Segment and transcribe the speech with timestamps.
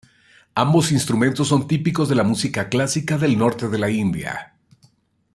[0.55, 4.55] Ambos instrumentos son típicos de la música clásica del norte de la India.